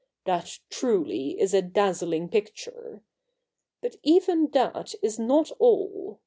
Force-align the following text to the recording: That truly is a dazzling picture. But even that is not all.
That 0.25 0.57
truly 0.71 1.39
is 1.39 1.53
a 1.53 1.61
dazzling 1.61 2.29
picture. 2.29 3.03
But 3.81 3.97
even 4.01 4.47
that 4.47 4.95
is 5.03 5.19
not 5.19 5.51
all. 5.59 6.19